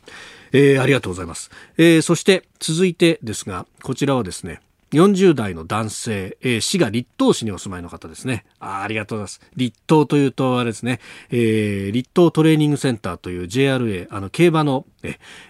[0.53, 1.51] えー、ありがとうございます。
[1.77, 4.61] えー、そして、続いてですが、こちらはですね、
[4.93, 8.45] 40代の男性、えー、市が立東市にお住まいの方ですね。
[8.61, 9.41] あありがとうございます。
[9.57, 14.87] 立東というとあれですね、えー、立東トレーニングセンターという JRA、あの、競馬の、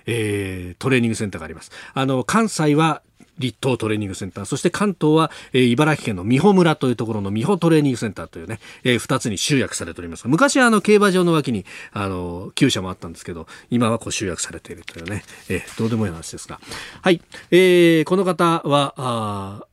[0.07, 1.70] えー、トレーニングセンターがあります。
[1.92, 3.03] あの、関西は
[3.38, 10.27] 立東トレーニングセンター、そして関東は、えー、茨城県の美穂村というところの美穂トレーニングセンターというね、えー、2つに集約されております。
[10.29, 16.61] 昔はあの競馬場の脇に、あの、厩舎もあったんですけど、今はこう集約されているというね、えー、どうでもいい話ですが。
[17.03, 17.20] はい。
[17.51, 19.66] えー、この方は、あ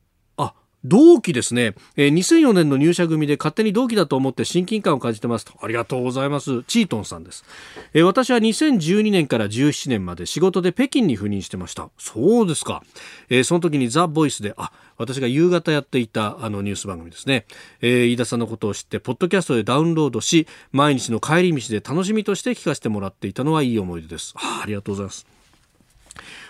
[0.85, 5.53] 同期ですね、えー、2004年の入社組で勝手に同期だと思って親近感を感じてますと。
[5.61, 6.63] ありがとうございます。
[6.63, 7.45] チートンさんです、
[7.93, 11.89] えー、私は2012年から17年まで仕事で北京に赴任してました。
[11.97, 12.83] そうですか、
[13.29, 17.45] えー、その時にザ・ボイスであ私が夕方やっていたあのニュース番組ですね、
[17.81, 24.33] え、飯田さんのことを知ってポッドキャストでダウンロードし毎日の帰り道で楽しみとして聞かせてもらっていたのはいい思い出です。
[24.37, 25.25] あありがとうございます。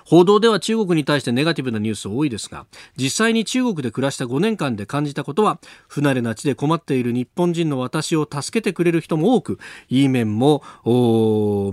[0.05, 10.63] 報道では中国に対してネガティブなニュース多いですが実際に中国で暮らした5年間で感じたことは不慣れな地で困っている日本人の私を助けてくれる人も多くいい面も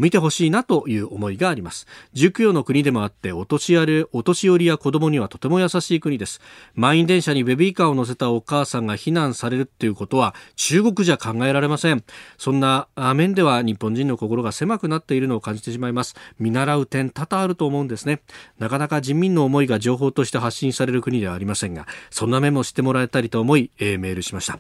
[0.01, 1.87] 見てほしいなという思いがあります。
[2.13, 6.41] 熟慮の国でもあってお年寄りお年寄りや子供にはとても優しい国です。
[6.75, 12.05] 満員電車にベビーカーを乗せたお母さんが避難されるっていうことは中国じゃ考えられません。
[12.39, 16.15] そんな面では日本人の心が狭くなっているのを感じてしまいます。
[16.39, 18.20] 見習う点多々あると思うんですね。
[18.59, 24.59] なかなか人民の思いが情報として発信される国ではありませんがそんな面も知ってもらえたりと思い、メールしました。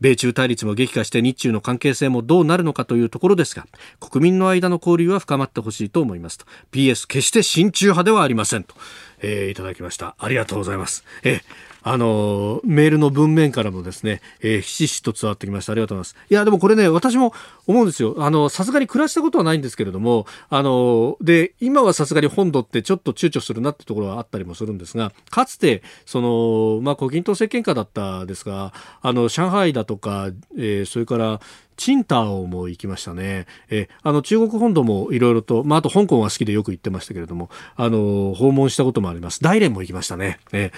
[0.00, 3.66] 米中対立も激化して日中の関係性もどうなるのかというところですが
[4.00, 6.46] 国民の間の交流は深まってほしいと思いますと。
[6.72, 8.74] PS 決して親中派ではありませんと、
[9.20, 10.16] えー、いただきました。
[10.18, 15.72] ありがとうございます、えーあのメールの文面からもですね、えー、ひしひしと伝わってきました。
[15.72, 16.26] ありがとうございます。
[16.30, 17.32] いや、でもこれね、私も
[17.66, 18.16] 思うんですよ。
[18.18, 31.40] あの、さすがに暮らしたことはないんですけれども、あの、で、今はさすがに本土ってちょっと躊躇するなってところはあったりもするんですが、かつて、その、まあ、胡錦涛政権下だったですが、あの、上海だとか、えー、それから、
[31.80, 33.46] チンタオも行きましたね。
[33.70, 39.42] えあの中国本土もいろいろと、まあ、あと香港は好きでよく行ってましたけれども、あの訪問したこともあります。
[39.42, 40.40] 大連も行きましたね。
[40.52, 40.72] え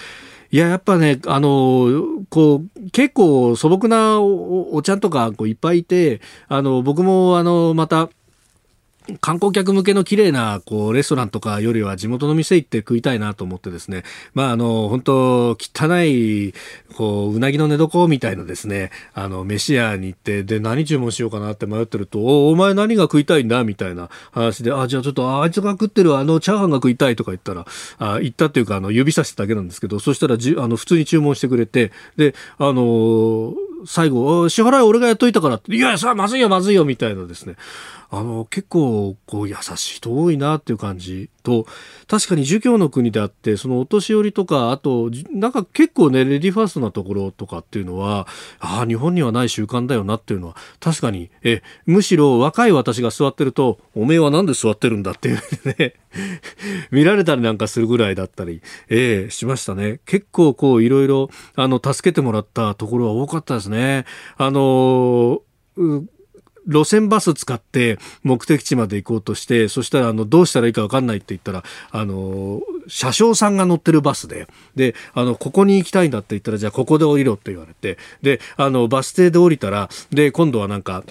[0.53, 8.11] いや、やっぱね、あの、こう、結構素朴なおおちゃんとかこういっぱいいて、あの、僕もあの、また、
[9.21, 16.55] 観光客向けの綺麗なこうレストランとかよりは地元の店行って食いたいなと思ってですね、まああの本当汚い
[16.97, 27.67] こううなぎの寝床みたいなですね、あの飯屋に行ってで何注文しようかなって迷ってると、おお前何が食いたいんだみたいな話で、あじゃあちょっとあいつが食ってるあのチャーハンが食いたいとか言ったら、
[27.99, 37.57] あ言ったっていうかあの指さしただけなんですけど、そしたらじあの普通に注文してくれて、であの最後支払い俺がやっといたからって、いやさまずいよまずいよみたいなですね。
[38.15, 41.65] あの、結構、こう、優しい人多いなっていう感じと、
[42.07, 48.29] 確かに儒教の国であって、そのお年寄りとか、あと、なんか結構ね、レディファーストなところとかっていうのは、
[48.61, 55.95] ああ、日本にはない習慣だよなっていうのは、確かに、え、むしろ若い私が座ってると、おめえはなんで座ってるんだっていうね、
[56.93, 60.01] 見られたりなんかするぐらいだったり、ええしましたね。
[60.05, 64.05] 結構こう、いろいろ、あの、助けてもらったところは多かったですね。
[64.37, 65.41] あの
[66.67, 81.05] 路線バス使って目的地まで行こうとして、そしたらあのどうしたらいいか分かんないって言ったら、あの、車掌さんが乗ってるバスで、で、あの、ここに行きたいんだって言ったら、じゃあここで降りろって言われて、で、あの、バス停で降りたら、で、今度はなんか、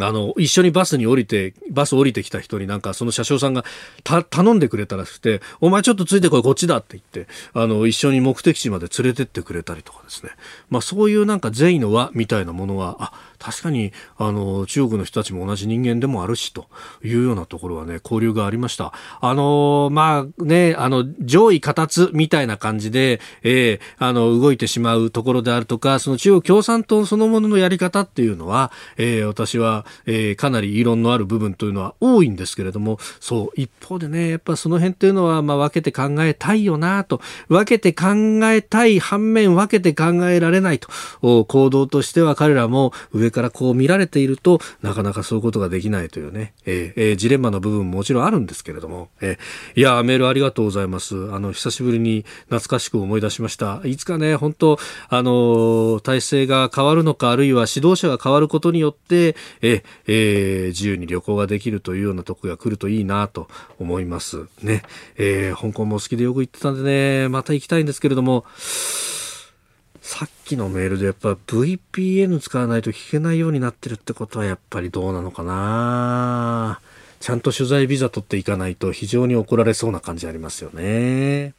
[0.00, 3.64] あの、一緒にバスに降りて、バス降りてきた人になんかその車掌さんが
[4.02, 10.32] 頼んでくれたらしくて、お前ちょっとついてこい、こっちだって言って、あの、一緒に目的地まで連れてってくれたりとかですね。
[10.68, 13.12] まあそういうなんか善意の輪みたいなものは、あ、
[13.44, 16.66] 確かに、あの、中国の人たちも同じ人間でもあるし、と
[17.04, 18.94] いうようなところはね、交流がありました。
[19.20, 38.06] あの、まあね、あの、上位形みたいな感じで、えー、あの、動いてしまうところであるとか、その中国共産党そのもののやり方っていうのは、えー、私は、えー、かなり異論のある部分というのは多いんですけれども、そう、一方でね、やっぱその辺っていうのは、まあ、分けて考えたいよなと、分けて考
[38.44, 40.88] えたい反面、分けて考えられないと、
[41.44, 51.14] 行動としては彼らも上からこう見られていると、なかなかそういうことができないというね、えー、えー、ジレンマの部分ももちろんあるんですけれども、えー、いや、メールありがとうございます。
[51.32, 53.82] あの、久しぶりに懐かしく思い出しました。
[53.84, 64.44] いつかね、本当あの、体制が変わるのか、あるいは指導者が変わることによって、ええー、自由に旅行ができるというようなとこが来るといいなと思います。
[64.62, 64.82] ね。
[65.16, 68.44] えー、香港も好きでよく行ってたんでね、また行きたいんですけれども、
[70.04, 76.78] さっきのメールでやっぱ VPN 使わないと聞けないようになってるってことはやっぱりどうなのかな
[77.20, 81.54] ちゃんと取材ビザ取っていかないと非常に怒られそうな感じありますよね。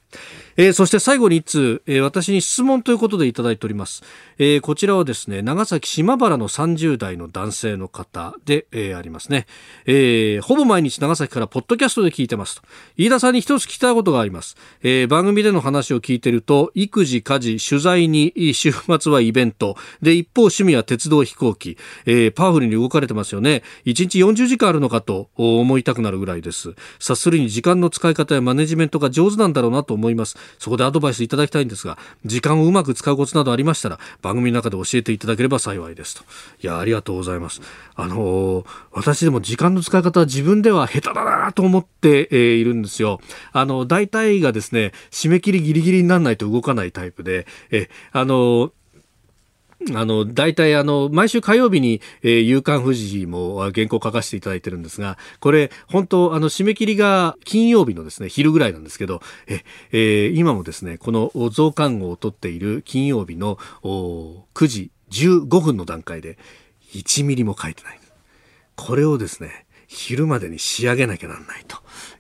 [0.57, 4.03] えー、そして最後に一通、えー、私に質問ということでいただいております。
[4.37, 9.47] えー、こちらはですね、長崎島原の30代の男性の方で、え、ありますね。
[9.85, 12.61] え、ほぼ毎日長崎からポッドキャストで聞いてますと。
[12.95, 14.55] 飯田さんに一つ聞きたいことがあります。
[14.81, 19.75] え、番組での話を聞いてると、育児、家事、取材に、週末はイベント。
[20.01, 21.77] で、一方趣味は鉄道飛行機。
[22.05, 23.63] え、パワフルに動かれてますよね。
[23.85, 26.75] 1日40時間あるのかと思いたくなるぐらいです。
[26.99, 30.38] 察するに時間の使い方やマネジメントが上手なんだろうなと思います。
[30.60, 36.23] そこでアドバイスいただきたいんですが、時間をうまく使うコツなどありましたら、番組の中で教えていただければ幸いですと。
[36.62, 37.62] いや、ありがとうございます。
[37.95, 43.19] あのー、私でも時間の使い方は自分では下手だなと思って、えー、いるんですよ。
[43.51, 48.71] あの、大体がですね、締め切りギリギリにならないと動かないタイプで、え、あのー
[49.93, 66.38] あの、大体あの、毎週火曜日に、えー、夕刊富士も原稿書かせていただいてるんですが、これ、本当あの、締め切りが金曜日のですね、昼ぐらいなんですけど、え、えー、今もですね、この増刊号を取っている金曜日の9時15分の段階で、
[66.93, 67.99] 1ミリも書いてない。
[68.75, 71.77] これをですね、昼までに仕上げなきゃなんないと。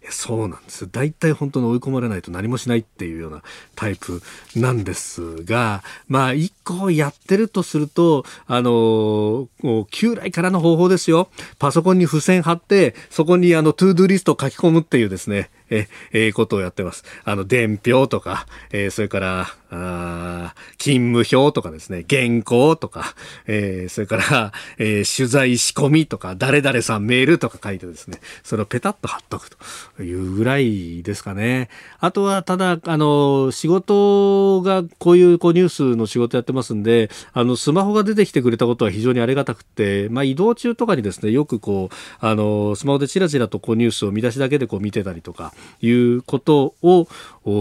[0.09, 0.87] そうなんです。
[0.91, 3.43] 大体本当に追い込まれないと何もしないっていうような
[3.75, 4.21] タイプ
[4.55, 9.47] なんですがまあ一個やってるとするとあの
[9.91, 11.29] 旧来からの方法ですよ。
[11.59, 17.03] パソコンに付箋貼ってそこにあの ToDoリストを書き込むっていうですねえ、えー、ことをやってます。
[17.23, 23.15] あの、伝票とか、えー、それから、あ勤務表とかですね、原稿とか、
[23.47, 29.49] えー、それから、えー、取材仕込みとか、誰々さんメールとか書いてですね、それをペタッと貼っとく
[29.97, 31.69] というぐらいですかね。
[31.99, 47.07] あとは、ただ、あの、仕事が、こういうこうニュースの仕事やってますんで、あの、スマホが出てきてくれたことは非常にありがたくて、まあ、移動中とかにですね、よくこう、あの、スマホでチラチラとこうニュースを見出しだけでこう見てたりとか、いうことを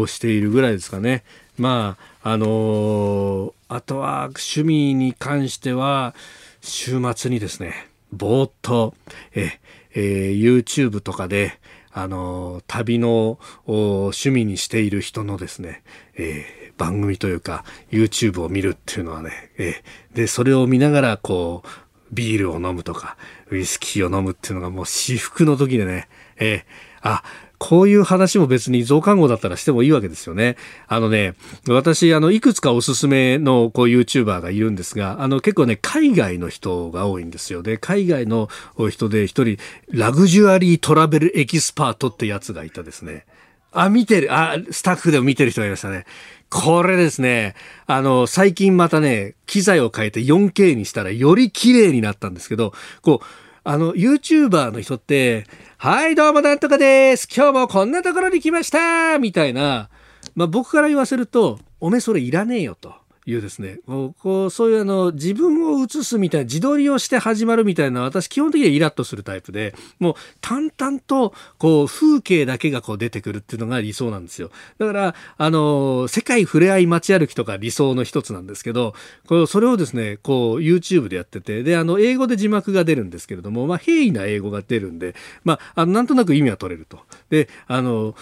[0.07, 1.25] しているぐらいですかね。
[1.59, 6.15] まあ、あのー、あとは趣味に関しては、
[6.61, 8.95] 週末にですね、ぼーっと、
[9.35, 9.61] え、
[9.95, 11.59] えー、YouTube とかで、
[11.93, 15.83] あのー、旅の趣味にしている人のですね、
[16.17, 21.69] えー、番組というか、YouTube を見るっていうのはね、えー、で、それを見ながら、こう、
[22.13, 23.17] ビールを飲むとか、
[23.51, 26.63] ウイスキーを飲むっていうのがもう至福の時でね、えー、
[27.03, 27.23] あ、
[27.59, 30.57] こういう話も別に増刊号だったらしてもいいわけですよね。
[30.87, 31.35] あのね、
[31.69, 37.63] 私、あの、いくつかおすすめのこう YouTuber がいるんですが、あの、結構ね、海外の人が多いんですよ。
[37.63, 38.49] で、海外の
[38.91, 39.59] 人で一人、
[39.91, 43.25] ラグジュアリートラベルエキスパートってやつがいたですね。
[43.73, 46.07] あ、見てる、あ、スタッフでも見てる人がいましたね。
[46.49, 47.55] これですね、
[47.87, 55.47] あの、最近またね、機材を変えて 4K にしたらより綺麗になったんですけど、こう、あの、YouTuber の人って、
[55.79, 57.27] はい、どうもなんとかです。
[57.35, 59.89] 今日もこんなところに来ましたみたいな、
[60.35, 63.04] まあ僕から言わせると、おめそれいらねえよと。
[63.27, 74.51] いうですね、こうそういうあの自分を映すみたいな自撮りをして始まるみたいな私基本的にはイラッとするタイプでもう淡々とこう風景だけがこう出てくるっていうのが理想なんですよ。
[74.77, 78.95] だからあの世界ふれあい街歩きとか理想の一つなんですけど
[79.27, 86.99] こうそれをですねこう YouTube でやっててであの英語で字幕が出るんですけれども、まあ、平易な英語が出るんで、まあ、あのなんとなく意味は取れると。
[87.31, 88.15] であの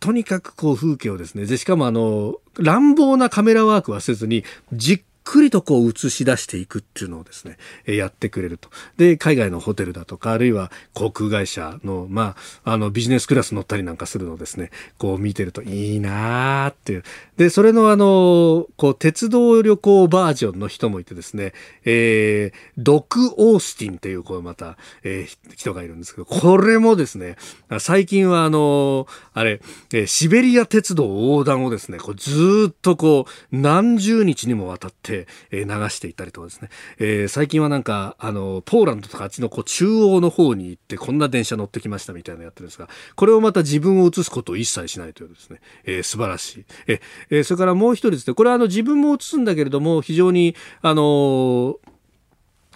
[0.00, 8.70] とにかくこう風景をですねでしかもあの乱暴なカメラワークはせずにじっくりとこう映し出していくっていうのをですね、やってくれると。
[8.96, 17.02] で、海外のホテルだとか、あるいは航空会社の、まあ、あの、ビジネスクラス乗ったりなんかするのをですね、こう見てるといいなーっていう。
[17.36, 21.52] で、それのあの、こう、鉄道旅行バージョンの人もいてですね、
[21.84, 27.36] えー、ドク・オースティンっていう、こう、また、えー、人がいるんですけど、これもですね、
[27.80, 29.60] 最近はあの、あれ、
[29.92, 35.17] えー、シベリア鉄道横断をですね、こうずっとこう、何十日にもわたって、
[35.50, 48.34] え流していたりとかですね、えー、最近はなんかあのポーランドとかあっちのこう中央の方に行ってこんな電車乗ってきましたみたいなのやってるんですがこれをまた自分を映すことを一切しないというですね、えー、素晴らしい、えー、それからもう一人ですね。
[48.34, 51.78] これはあの自分も映すんだけれども非常にあの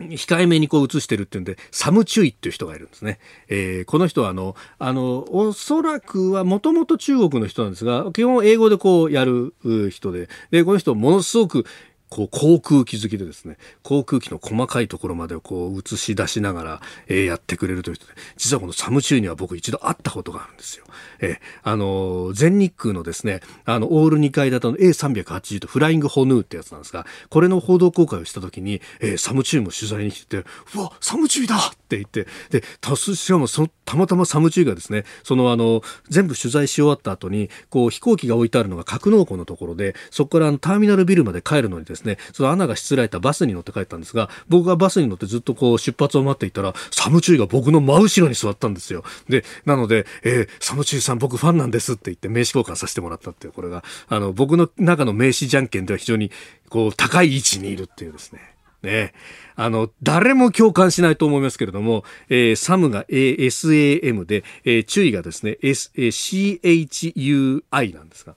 [0.00, 3.18] 控えめにこう映してるっていうんで、サムチュイっていう人がいるんですね。
[3.48, 9.54] えー、この人はあの、あの、おそらくはもともと中国の人なんですが、基本英語でこうやる
[9.90, 11.66] 人で、で、この人ものすごく
[12.12, 20.84] こう航空機好きでですね航空機の細かいところまでこう映し出しながら、えー、やってくれるという人で実はこのサムチューには僕一度会ったことがあるんですよ。
[21.20, 49.04] えー、あの全日空のですねあのオール2階建ての A380 とフライングホヌーってやつなんですがこれの報道公開をした時に、えー、サムチューも取材に来ててうわサムチューだって言って、で、たす、しかもそ、たまたまサムチュイがですね、そのあの、全部取材し終わった後に、こう飛行機が置いてあるのが格納庫のところで、そこからあのターミナルビルまで帰るのにですね、その穴がしつらえたバスに乗って帰ったんですが、僕がバスに乗ってずっとこう出発を待っていたら、サムチュイが僕の真後ろに座ったんですよ。
[49.28, 56.30] で、なので、えー、サムチュイさん僕ファンなんですって言って名刺交換させてもらったっていう、これが、あの、僕の中の名刺じゃんけんでは非常に
[56.68, 58.51] こう高い位置にいるっていうですね。
[58.82, 59.14] ね。
[59.54, 67.62] あの、誰も共感しないと思いますけれども、えー、サムが SAM で、えー、注意がですね、CHUI
[67.94, 68.34] なんですが、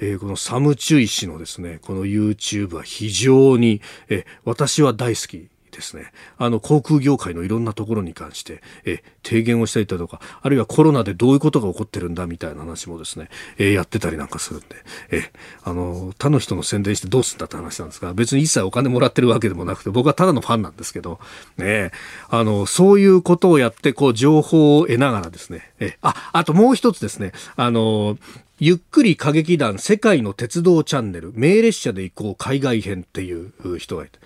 [0.00, 5.48] えー、このサム・チュイ氏のですね、この YouTube は非常に、えー、私は大好き
[5.78, 14.66] ですね、あの航空業界のいろんなところに関してえ提言をしたりだとかあるいはコロナでどういうことが起こってるんだみたいな話もですね、えやってたりなんかするんで
[15.12, 15.30] え
[15.62, 21.20] あの他の人の宣伝してどうすんだって話なんですが別に一切お金もらってるわけでもなくて僕はただのファンなんですけど、
[21.56, 21.92] ね、
[22.28, 28.18] あのそういうことをやってこう情報を得ながらですねえああともう一つですねあの
[28.60, 34.18] ゆっくり歌劇団世界の鉄道チャンネル名列車で行こう海外編っていう人がいて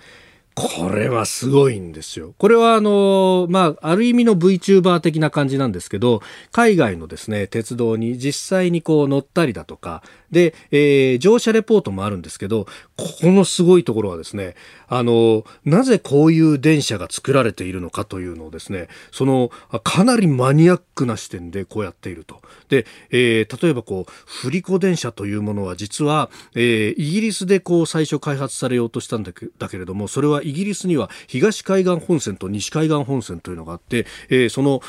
[0.55, 2.35] これはすごいんですよ。
[2.37, 14.55] これはあの、まあ、ある意味の VTuber 的な感じなんですけど、海外のですね、鉄道に実際にこう乗ったりだとか、で、えー、乗車レポートもあるんですけど、ここのすごいところはですね、
[14.95, 19.51] あの、なぜこういう電車が作られているのかというのをですね、その、
[19.83, 22.41] かなりマニアックな視点でこうやっていると。
[22.69, 34.81] で、えー、例えばこう、振り子電車というものは実は、えー、イギリスでこう最初開発されようとしたんだけだけれども、それはイギリスには東海岸本線と西海岸本線というのがあって、えー、その、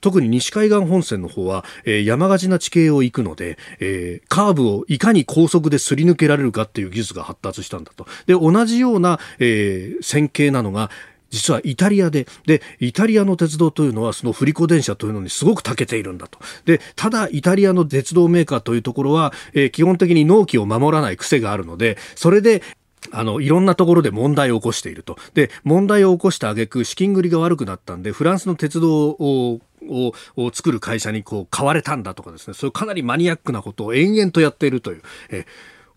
[0.00, 8.06] 特に西海岸本線の方は、えー、山がちな地形を行くので、えー、カーブをいかに高速ですり抜けられるかっていう技術が発達したんだと。
[8.26, 10.90] で、同じような、えー、線形なのが
[11.34, 16.38] 実はイタリアで、で、イタリアの鉄道というのはその振り子電車というのにすごく長けているんだと。
[16.64, 22.62] で、ただイタリアの鉄道メーカーというところは、えー、基本的に納期を守らない癖があるので、それで、
[23.10, 25.18] あの、いろんなところで問題を起こしていると。
[25.34, 30.14] で、問題を起こした挙句、資金繰りが悪くなったんで、フランスの鉄道をを
[30.50, 35.44] 作る会社にこう買われたんだとかですねそういうかなりマニアックなことを延々とやっているという、え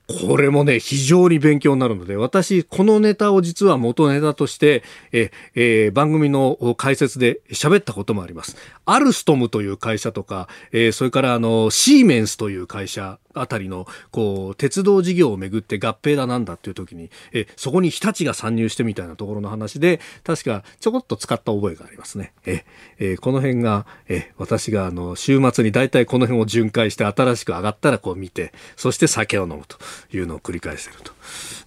[0.07, 8.55] これもね、非常に勉強になるので、私、このネタを実は元ネタとして、え、えー、番組の解説で喋ったこともあります。
[8.85, 22.33] アルストムという会社とか、えー、それからあの、シーメンスという会社あたりの、こう、鉄道事業をめぐって合併だなんだっていう時に、え、そこに日立が参入してみたいなところの話で、確かちょこっと使った覚えがありますね。
[22.45, 22.65] え、
[22.99, 29.77] えこの辺が、え、私があの、週末に大体この辺を巡回して新しく上がったらこう見て、そして酒を飲むと
[30.15, 31.11] いうのを繰り返してると。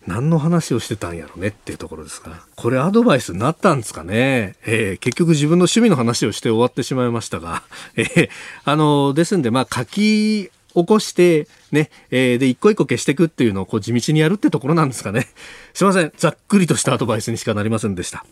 [0.07, 4.57] 何の話をしてたんやろねっていうところですが、これアドバイスになったんですかね。
[4.65, 7.63] えー、結局自分の趣味の話をして終わってしまいましたが、
[7.97, 8.29] えー、
[8.65, 15.29] あの、ですんで、まあ、書き起こして、ね、えー、で、一個一個消していくっていうのをこう地道にやるってところなんですかね。
[15.75, 16.13] すいません。
[16.17, 18.25] ざっくりとしたアドバイスにしかなりませんでした。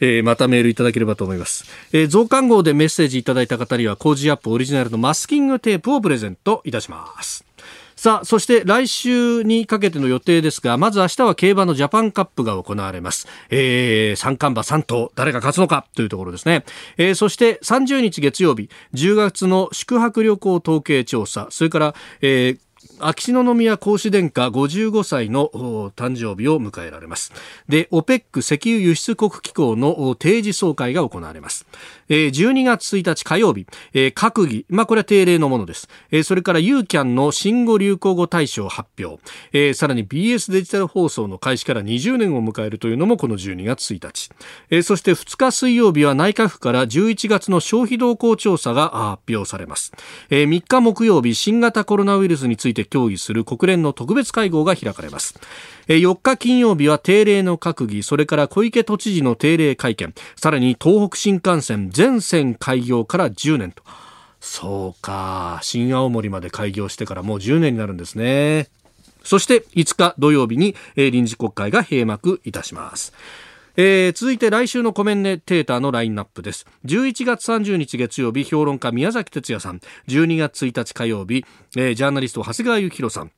[0.00, 1.64] えー、またメールいただければと思います。
[1.92, 7.47] えー、増刊号でメッセージいただいた方には、工事アップオリジナルのマスキングテープをプレゼントいたします。
[7.98, 13.26] さあ、そして来週にかけての予定ですが、まず明日は競馬のジャパンカップが行われます。
[13.50, 16.64] えー、三冠馬3頭、誰が勝つのかというところですね。
[16.96, 22.58] えー、そして30日月曜日、10月の宿泊旅行統計調査、それから、えー
[23.00, 25.48] 秋篠宮皇嗣殿下55歳の
[25.96, 27.32] 誕生日を迎えられます。
[27.68, 31.66] で OPEC 石油輸出国機構の定時総会が行われます。
[32.08, 35.88] 12月1日火曜日閣議、まあ、これは定例のものです。
[36.24, 39.74] それからユーキャンの新語・流行語大賞発表。
[39.74, 44.06] さらに BS デジタル放送の開始から20年を迎えるというのもこの12月1
[44.70, 44.82] 日。
[44.82, 49.92] そして2日水曜日は内閣府から11月の消費動向調査が発表されます。
[50.30, 55.38] 3日木曜日新型コロナウイルスについて協議する国連の特別会合が開かれます。
[55.88, 60.14] 4日金曜日は定例の閣議それから小池都知事の定例会見。
[60.36, 63.82] さらに東北新幹線全線開業から10年と。
[64.40, 65.58] そうか。
[65.62, 68.68] 新青森まで開業してからもう10年になるんですね。
[69.24, 73.12] そして5日土曜日に臨時国会が閉幕いたします。
[73.80, 76.66] えー、続いて来週のコメンテーターのラインナップです。
[76.84, 79.80] 11月30日月曜日評論家宮崎哲也さん。
[80.08, 81.44] 12月1日火曜日、
[81.76, 83.30] えー、ジャーナリスト長谷川幸宏さん。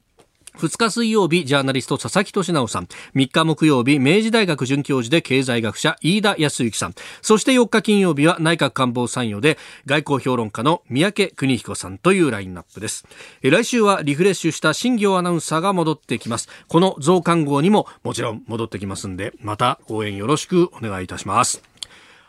[0.58, 2.88] 2日水曜日、ジャーナリスト佐々木俊直さん。
[3.14, 6.94] 3日木曜日、明治大学准教授で経済学者飯田康之さん。
[7.22, 13.06] そして4日金曜日は内閣官房参与で外交評論家の三宅邦彦さんというラインナップです。
[13.42, 16.48] 来週はリフレッシュした新業アナウンサーが戻ってきます。
[16.68, 21.62] この増刊号にももちろん戻ってきますんで、また応援よろしくお願いいたします。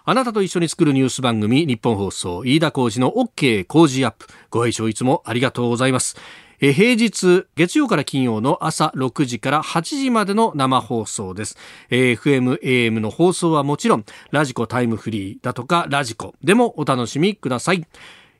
[0.03, 6.17] あなたと一緒に作るニュース番組日本放送飯田浩司の OK 工事アップご愛聴いつもありがとうございます
[6.63, 11.57] え平日月曜から金曜の朝6時から8時までの生放送です、
[11.89, 17.85] え FM、AM の放送はもちろんラジコタイムフリーだとかラジコでもお楽しみください。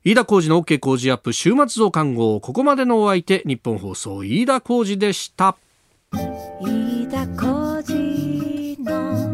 [0.03, 5.57] 飯田浩司の OK 工事アップ週末増刊号ここまでのお相手日本放送飯田浩司でした。
[6.11, 9.30] 飯田浩司